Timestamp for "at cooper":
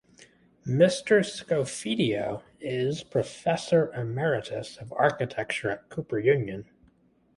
5.69-6.17